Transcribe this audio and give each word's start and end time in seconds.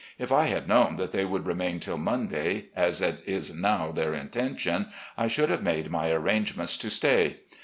If 0.17 0.31
I 0.31 0.45
had 0.47 0.67
known 0.67 0.95
that 0.95 1.11
they 1.11 1.25
would 1.25 1.45
remain 1.45 1.79
till 1.79 1.99
Monday, 1.99 2.69
as 2.75 3.03
it 3.03 3.21
is 3.27 3.53
now 3.53 3.91
their 3.91 4.15
intention, 4.15 4.87
I 5.15 5.27
should 5.27 5.51
have 5.51 5.61
made 5.61 5.91
my 5.91 6.09
arrangements 6.09 6.75
to 6.77 6.89
stay. 6.89 7.41